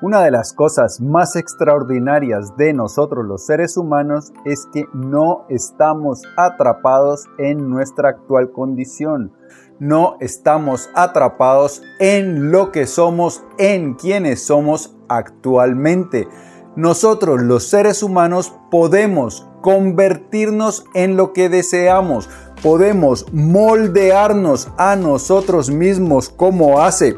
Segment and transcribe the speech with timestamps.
[0.00, 6.22] Una de las cosas más extraordinarias de nosotros los seres humanos es que no estamos
[6.36, 9.32] atrapados en nuestra actual condición.
[9.80, 16.28] No estamos atrapados en lo que somos, en quienes somos actualmente.
[16.76, 22.30] Nosotros los seres humanos podemos convertirnos en lo que deseamos.
[22.62, 27.16] Podemos moldearnos a nosotros mismos como hace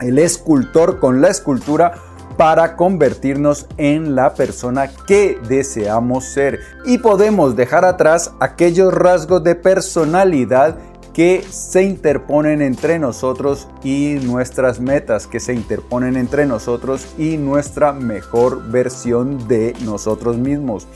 [0.00, 1.94] el escultor con la escultura
[2.36, 6.60] para convertirnos en la persona que deseamos ser.
[6.84, 10.76] Y podemos dejar atrás aquellos rasgos de personalidad
[11.12, 17.92] que se interponen entre nosotros y nuestras metas, que se interponen entre nosotros y nuestra
[17.92, 20.88] mejor versión de nosotros mismos.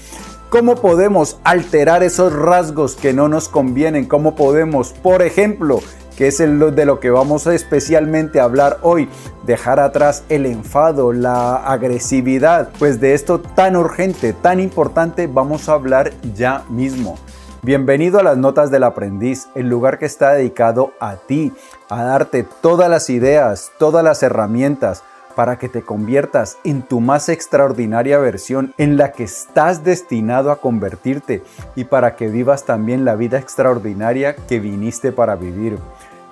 [0.50, 4.06] ¿Cómo podemos alterar esos rasgos que no nos convienen?
[4.06, 5.80] ¿Cómo podemos, por ejemplo,
[6.18, 9.08] que es el de lo que vamos a especialmente hablar hoy,
[9.46, 12.70] dejar atrás el enfado, la agresividad.
[12.80, 17.16] Pues de esto tan urgente, tan importante, vamos a hablar ya mismo.
[17.62, 21.52] Bienvenido a las Notas del Aprendiz, el lugar que está dedicado a ti,
[21.88, 25.04] a darte todas las ideas, todas las herramientas
[25.36, 30.60] para que te conviertas en tu más extraordinaria versión en la que estás destinado a
[30.60, 31.44] convertirte
[31.76, 35.78] y para que vivas también la vida extraordinaria que viniste para vivir.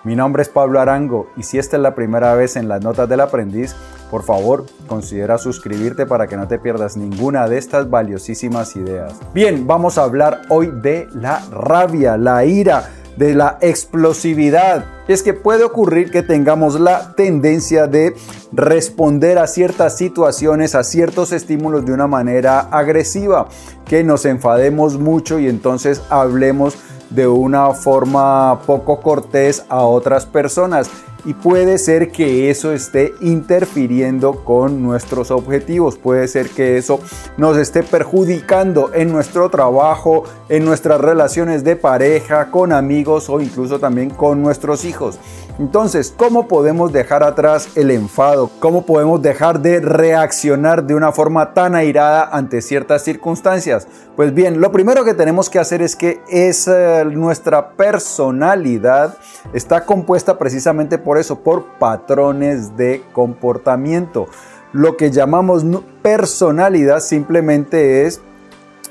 [0.07, 3.09] Mi nombre es Pablo Arango y si esta es la primera vez en las notas
[3.09, 3.75] del aprendiz,
[4.09, 9.15] por favor considera suscribirte para que no te pierdas ninguna de estas valiosísimas ideas.
[9.35, 14.85] Bien, vamos a hablar hoy de la rabia, la ira, de la explosividad.
[15.09, 18.15] Es que puede ocurrir que tengamos la tendencia de
[18.53, 23.49] responder a ciertas situaciones, a ciertos estímulos de una manera agresiva,
[23.85, 26.79] que nos enfademos mucho y entonces hablemos
[27.11, 30.91] de una forma poco cortés a otras personas
[31.27, 37.01] y puede ser que eso esté interfiriendo con nuestros objetivos, puede ser que eso
[37.37, 43.81] nos esté perjudicando en nuestro trabajo, en nuestras relaciones de pareja, con amigos o incluso
[43.81, 45.19] también con nuestros hijos.
[45.59, 48.51] Entonces, ¿cómo podemos dejar atrás el enfado?
[48.61, 53.89] ¿Cómo podemos dejar de reaccionar de una forma tan airada ante ciertas circunstancias?
[54.17, 56.71] Pues bien, lo primero que tenemos que hacer es que es,
[57.11, 59.17] nuestra personalidad
[59.55, 64.29] está compuesta precisamente por eso, por patrones de comportamiento.
[64.73, 65.65] Lo que llamamos
[66.03, 68.21] personalidad simplemente es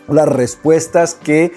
[0.07, 1.51] las respuestas que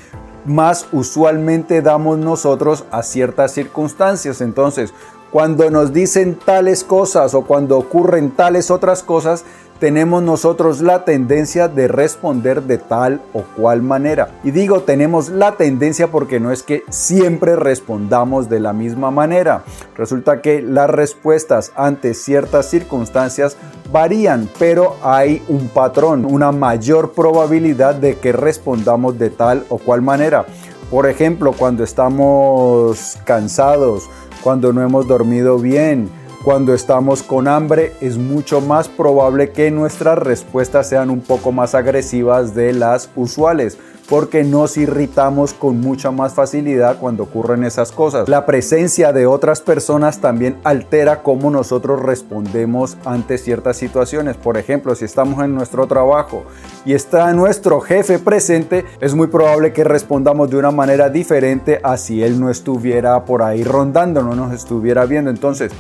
[0.44, 4.40] más usualmente damos nosotros a ciertas circunstancias.
[4.40, 4.92] Entonces,
[5.30, 9.44] cuando nos dicen tales cosas o cuando ocurren tales otras cosas,
[9.78, 14.40] tenemos nosotros la tendencia de responder de tal o cual manera.
[14.42, 19.62] Y digo tenemos la tendencia porque no es que siempre respondamos de la misma manera.
[19.96, 23.56] Resulta que las respuestas ante ciertas circunstancias
[23.92, 30.02] varían, pero hay un patrón, una mayor probabilidad de que respondamos de tal o cual
[30.02, 30.46] manera.
[30.90, 34.08] Por ejemplo, cuando estamos cansados,
[34.42, 36.10] cuando no hemos dormido bien,
[36.44, 41.74] cuando estamos con hambre es mucho más probable que nuestras respuestas sean un poco más
[41.74, 43.76] agresivas de las usuales
[44.08, 48.26] porque nos irritamos con mucha más facilidad cuando ocurren esas cosas.
[48.26, 54.36] La presencia de otras personas también altera cómo nosotros respondemos ante ciertas situaciones.
[54.36, 56.44] Por ejemplo, si estamos en nuestro trabajo
[56.86, 61.98] y está nuestro jefe presente, es muy probable que respondamos de una manera diferente a
[61.98, 65.28] si él no estuviera por ahí rondando, no nos estuviera viendo.
[65.28, 65.70] Entonces,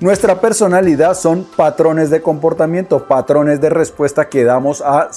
[0.00, 5.12] nuestra personalidad son patrones de comportamiento, patrones de respuesta que damos a, a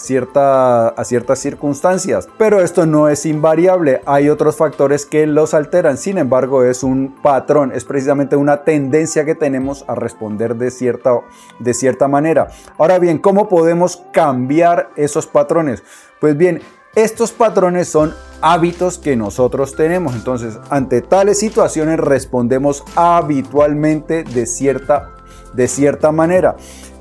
[1.05, 2.27] ciertas circunstancias.
[2.37, 5.97] Pero esto no es invariable, hay otros factores que los alteran.
[5.97, 11.11] Sin embargo, es un patrón, es precisamente una tendencia que tenemos a responder de cierta,
[11.59, 12.49] de cierta manera.
[12.77, 15.81] Ahora bien, ¿cómo podemos cambiar esos patrones?
[16.19, 16.61] Pues bien,
[16.95, 20.13] estos patrones son hábitos que nosotros tenemos.
[20.13, 25.09] Entonces, ante tales situaciones respondemos habitualmente de cierta,
[25.53, 26.55] de cierta manera.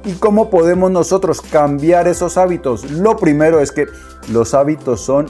[0.04, 2.90] ¿Y cómo podemos nosotros cambiar esos hábitos?
[2.90, 3.86] Lo primero es que
[4.30, 5.26] los hábitos son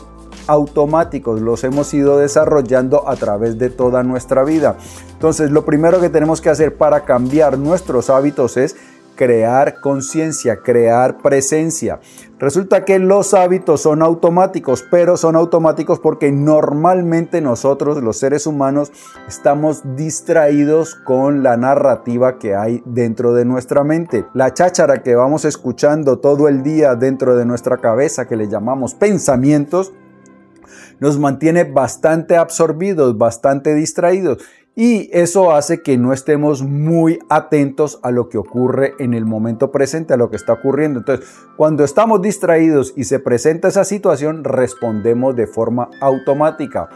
[0.47, 4.77] automáticos, los hemos ido desarrollando a través de toda nuestra vida.
[5.13, 8.77] Entonces, lo primero que tenemos que hacer para cambiar nuestros hábitos es
[9.23, 12.01] crear conciencia, crear presencia.
[12.41, 18.91] Resulta que los hábitos son automáticos, pero son automáticos porque normalmente nosotros, los seres humanos,
[19.29, 24.27] estamos distraídos con la narrativa que hay dentro de nuestra mente.
[24.35, 28.95] La cháchara que vamos escuchando todo el día dentro de nuestra cabeza, que le llamamos
[28.95, 29.93] pensamientos,
[30.99, 34.39] nos mantiene bastante absorbidos, bastante distraídos
[34.75, 39.71] y eso hace que no estemos muy atentos a lo que ocurre en el momento
[39.71, 41.01] presente, a lo que está ocurriendo.
[41.01, 46.89] Entonces, cuando estamos distraídos y se presenta esa situación, respondemos de forma automática.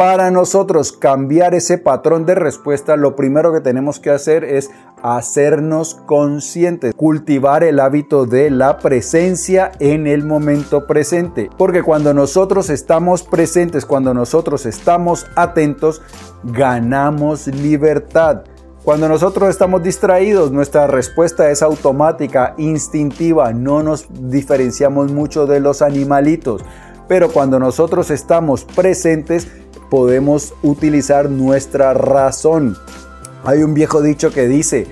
[0.00, 4.70] Para nosotros cambiar ese patrón de respuesta, lo primero que tenemos que hacer es
[5.02, 11.50] hacernos conscientes, cultivar el hábito de la presencia en el momento presente.
[11.58, 16.00] Porque cuando nosotros estamos presentes, cuando nosotros estamos atentos,
[16.44, 18.44] ganamos libertad.
[18.82, 25.82] Cuando nosotros estamos distraídos, nuestra respuesta es automática, instintiva, no nos diferenciamos mucho de los
[25.82, 26.64] animalitos.
[27.06, 29.48] Pero cuando nosotros estamos presentes,
[29.90, 32.76] podemos utilizar nuestra razón.
[33.44, 34.86] Hay un viejo dicho que dice,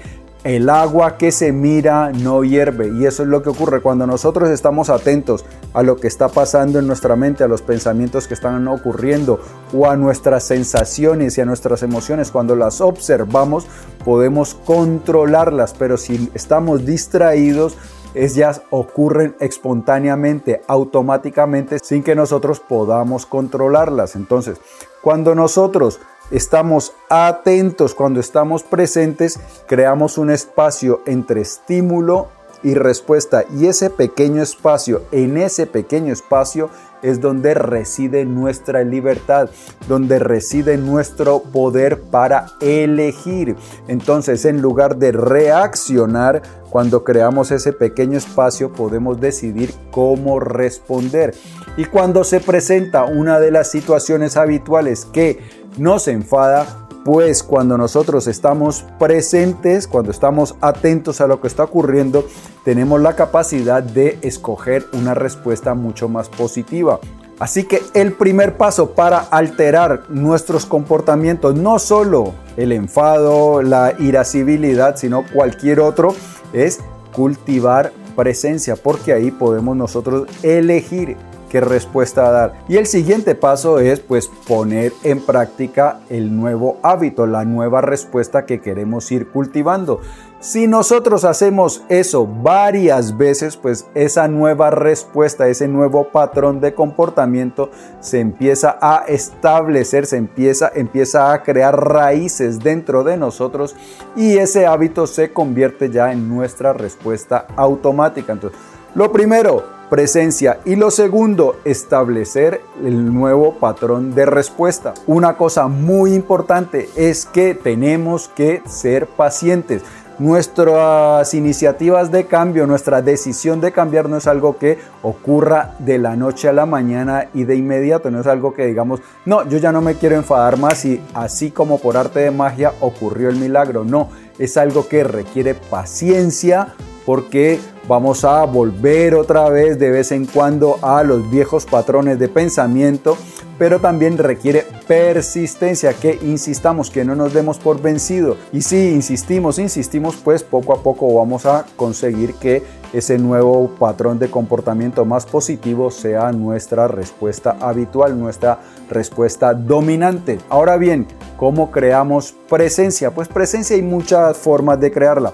[0.45, 2.89] el agua que se mira no hierve.
[2.89, 6.79] Y eso es lo que ocurre cuando nosotros estamos atentos a lo que está pasando
[6.79, 9.41] en nuestra mente, a los pensamientos que están ocurriendo
[9.73, 12.31] o a nuestras sensaciones y a nuestras emociones.
[12.31, 13.67] Cuando las observamos
[14.05, 17.77] podemos controlarlas, pero si estamos distraídos,
[18.15, 24.17] ellas ocurren espontáneamente, automáticamente, sin que nosotros podamos controlarlas.
[24.17, 24.59] Entonces,
[25.03, 26.01] cuando nosotros
[26.31, 32.29] estamos atentos, cuando estamos presentes, creamos un espacio entre estímulo
[32.63, 33.45] y respuesta.
[33.55, 36.71] Y ese pequeño espacio, en ese pequeño espacio
[37.03, 39.51] es donde reside nuestra libertad,
[39.89, 43.57] donde reside nuestro poder para elegir.
[43.87, 51.35] Entonces, en lugar de reaccionar, cuando creamos ese pequeño espacio podemos decidir cómo responder.
[51.77, 55.41] Y cuando se presenta una de las situaciones habituales que
[55.79, 62.27] nos enfada, pues cuando nosotros estamos presentes, cuando estamos atentos a lo que está ocurriendo,
[62.67, 67.01] tenemos la capacidad de escoger una respuesta mucho más positiva.
[67.39, 74.97] Así que el primer paso para alterar nuestros comportamientos, no solo el enfado, la irascibilidad,
[74.97, 76.15] sino cualquier otro,
[76.53, 76.79] es
[77.15, 81.17] cultivar presencia, porque ahí podemos nosotros elegir
[81.49, 82.55] qué respuesta dar.
[82.69, 88.47] Y el siguiente paso es pues poner en práctica el nuevo hábito, la nueva respuesta
[88.47, 90.01] que queremos ir cultivando.
[90.41, 97.73] Si nosotros hacemos eso varias veces, pues esa nueva respuesta, ese nuevo patrón de comportamiento
[97.99, 103.75] se empieza a establecer, se empieza, empieza a crear raíces dentro de nosotros
[104.15, 108.33] y ese hábito se convierte ya en nuestra respuesta automática.
[108.33, 108.61] Entonces,
[108.95, 110.61] lo primero, presencia.
[110.65, 114.95] Y lo segundo, establecer el nuevo patrón de respuesta.
[115.07, 119.83] Una cosa muy importante es que tenemos que ser pacientes.
[120.19, 126.17] Nuestras iniciativas de cambio, nuestra decisión de cambiar no es algo que ocurra de la
[126.17, 129.71] noche a la mañana y de inmediato, no es algo que digamos, no, yo ya
[129.71, 133.85] no me quiero enfadar más y así como por arte de magia ocurrió el milagro,
[133.85, 134.09] no,
[134.39, 136.75] es algo que requiere paciencia
[137.05, 137.59] porque
[137.89, 143.17] vamos a volver otra vez de vez en cuando a los viejos patrones de pensamiento,
[143.59, 148.37] pero también requiere persistencia, que insistamos, que no nos demos por vencido.
[148.53, 152.63] Y si insistimos, insistimos, pues poco a poco vamos a conseguir que
[152.93, 160.39] ese nuevo patrón de comportamiento más positivo sea nuestra respuesta habitual, nuestra respuesta dominante.
[160.49, 161.07] Ahora bien,
[161.37, 163.11] ¿cómo creamos presencia?
[163.11, 165.33] Pues presencia hay muchas formas de crearla.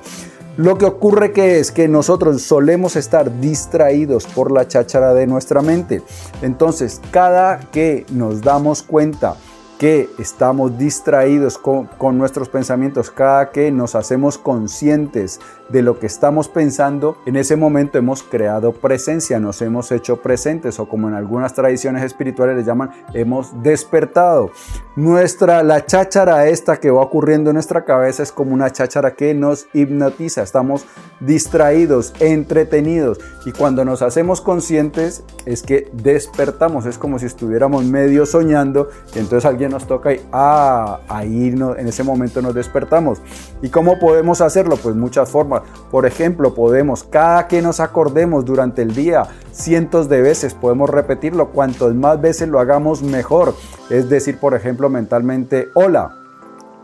[0.56, 5.62] Lo que ocurre que es que nosotros solemos estar distraídos por la cháchara de nuestra
[5.62, 6.00] mente.
[6.42, 9.34] Entonces, cada que nos damos cuenta
[9.78, 11.88] que estamos distraídos con,
[12.18, 17.98] nuestros pensamientos, cada que nos hacemos conscientes de lo que estamos pensando, en ese momento
[17.98, 22.90] hemos creado presencia, nos hemos hecho presentes o como en algunas tradiciones espirituales le llaman,
[23.14, 24.50] hemos despertado.
[24.94, 29.34] Nuestra, la cháchara esta que va ocurriendo en nuestra cabeza es como una cháchara que
[29.34, 30.86] nos hipnotiza, estamos
[31.20, 38.26] distraídos, entretenidos y cuando nos hacemos conscientes es que despertamos, es como si estuviéramos medio
[38.26, 43.20] soñando entonces alguien nos toca y ah, ahí en ese momento nos despertamos.
[43.62, 44.76] ¿Y cómo podemos hacerlo?
[44.76, 45.62] Pues muchas formas.
[45.90, 51.50] Por ejemplo, podemos, cada que nos acordemos durante el día, cientos de veces, podemos repetirlo.
[51.50, 53.54] Cuantos más veces lo hagamos, mejor.
[53.90, 56.23] Es decir, por ejemplo, mentalmente, hola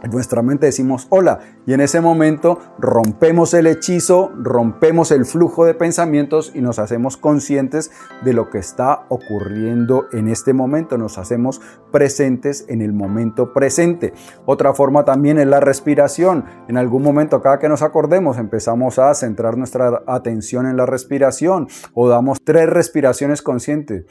[0.02, 5.64] en nuestra mente decimos hola y en ese momento rompemos el hechizo, rompemos el flujo
[5.64, 7.90] de pensamientos y nos hacemos conscientes
[8.24, 11.60] de lo que está ocurriendo en este momento, nos hacemos
[11.92, 14.12] presentes en el momento presente.
[14.46, 16.44] Otra forma también es la respiración.
[16.68, 21.68] En algún momento cada que nos acordemos empezamos a centrar nuestra atención en la respiración
[21.94, 24.06] o damos tres respiraciones conscientes.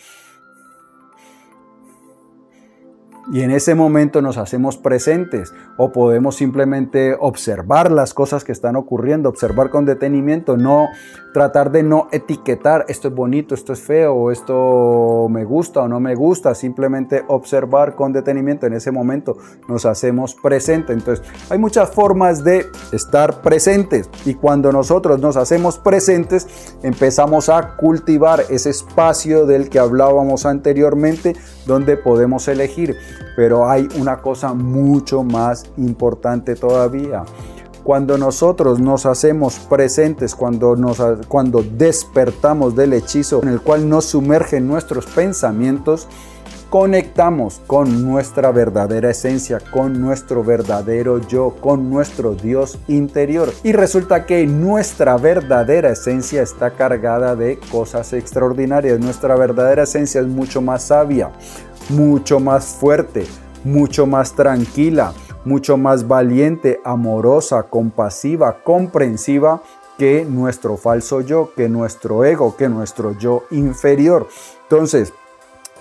[3.32, 8.76] Y en ese momento nos hacemos presentes o podemos simplemente observar las cosas que están
[8.76, 10.88] ocurriendo, observar con detenimiento, no
[11.32, 16.00] tratar de no etiquetar esto es bonito, esto es feo, esto me gusta o no
[16.00, 18.66] me gusta, simplemente observar con detenimiento.
[18.66, 20.98] En ese momento nos hacemos presentes.
[20.98, 27.76] Entonces, hay muchas formas de estar presentes y cuando nosotros nos hacemos presentes, empezamos a
[27.78, 31.36] cultivar ese espacio del que hablábamos anteriormente,
[31.70, 32.98] donde podemos elegir.
[33.38, 37.24] Pero hay una cosa mucho más importante todavía.
[37.84, 44.06] Cuando nosotros nos hacemos presentes, cuando, nos, cuando despertamos del hechizo en el cual nos
[44.06, 46.08] sumergen nuestros pensamientos,
[46.70, 53.52] conectamos con nuestra verdadera esencia, con nuestro verdadero yo, con nuestro Dios interior.
[53.64, 59.00] Y resulta que nuestra verdadera esencia está cargada de cosas extraordinarias.
[59.00, 61.32] Nuestra verdadera esencia es mucho más sabia,
[61.90, 63.26] mucho más fuerte,
[63.64, 65.14] mucho más tranquila,
[65.46, 69.62] mucho más valiente, amorosa, compasiva, comprensiva
[69.98, 74.28] que nuestro falso yo, que nuestro ego, que nuestro yo inferior.
[74.64, 75.14] Entonces,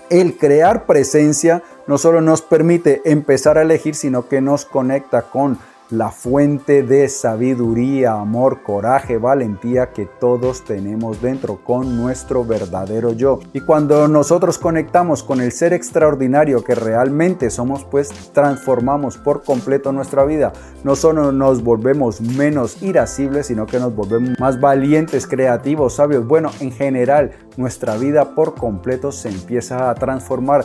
[0.09, 5.57] el crear presencia no solo nos permite empezar a elegir, sino que nos conecta con
[5.89, 13.39] la fuente de sabiduría, amor, coraje, valentía que todos tenemos dentro con nuestro verdadero yo.
[13.53, 19.91] Y cuando nosotros conectamos con el ser extraordinario que realmente somos, pues transformamos por completo
[19.91, 20.53] nuestra vida.
[20.83, 26.27] No solo nos volvemos menos irascibles, sino que nos volvemos más valientes, creativos, sabios.
[26.27, 30.63] Bueno, en general, nuestra vida por completo se empieza a transformar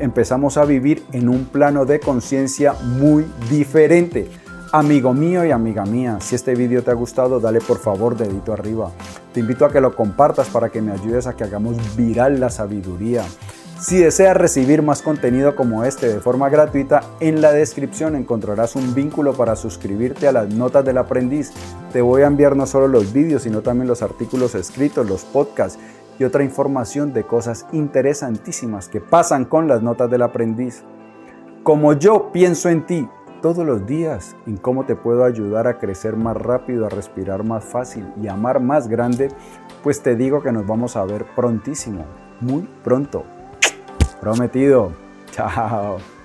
[0.00, 4.30] empezamos a vivir en un plano de conciencia muy diferente.
[4.72, 8.52] Amigo mío y amiga mía, si este video te ha gustado, dale por favor dedito
[8.52, 8.90] arriba.
[9.32, 12.50] Te invito a que lo compartas para que me ayudes a que hagamos viral la
[12.50, 13.24] sabiduría.
[13.80, 18.94] Si deseas recibir más contenido como este de forma gratuita, en la descripción encontrarás un
[18.94, 21.52] vínculo para suscribirte a las notas del aprendiz.
[21.92, 25.78] Te voy a enviar no solo los vídeos, sino también los artículos escritos, los podcasts
[26.18, 30.82] y otra información de cosas interesantísimas que pasan con las notas del aprendiz.
[31.62, 33.08] Como yo pienso en ti
[33.42, 37.64] todos los días, en cómo te puedo ayudar a crecer más rápido, a respirar más
[37.64, 39.28] fácil y amar más grande,
[39.82, 42.04] pues te digo que nos vamos a ver prontísimo,
[42.40, 43.24] muy pronto.
[44.20, 44.92] Prometido.
[45.30, 46.15] Chao.